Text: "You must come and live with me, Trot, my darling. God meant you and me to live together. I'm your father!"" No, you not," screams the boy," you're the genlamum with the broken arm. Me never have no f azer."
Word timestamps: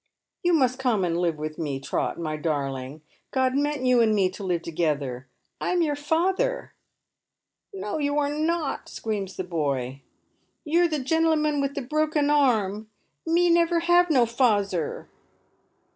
"You 0.43 0.53
must 0.53 0.79
come 0.79 1.05
and 1.05 1.15
live 1.15 1.37
with 1.37 1.59
me, 1.59 1.79
Trot, 1.79 2.19
my 2.19 2.35
darling. 2.35 3.03
God 3.29 3.53
meant 3.55 3.85
you 3.85 4.01
and 4.01 4.15
me 4.15 4.31
to 4.31 4.43
live 4.43 4.63
together. 4.63 5.27
I'm 5.61 5.83
your 5.83 5.95
father!"" 5.95 6.73
No, 7.71 7.99
you 7.99 8.15
not," 8.27 8.89
screams 8.89 9.35
the 9.35 9.43
boy," 9.43 10.01
you're 10.65 10.87
the 10.87 11.03
genlamum 11.03 11.61
with 11.61 11.75
the 11.75 11.83
broken 11.83 12.31
arm. 12.31 12.89
Me 13.27 13.47
never 13.51 13.81
have 13.81 14.09
no 14.09 14.23
f 14.23 14.35
azer." 14.37 15.05